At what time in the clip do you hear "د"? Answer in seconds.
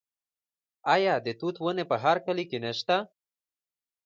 1.25-1.27